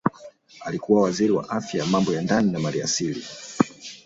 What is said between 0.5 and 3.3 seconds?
Alikuwa Waziri wa Afya Mambo ya Ndani na Maliasili